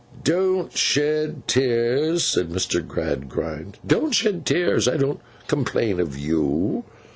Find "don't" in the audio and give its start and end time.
0.23-0.75, 3.85-4.15, 4.97-5.19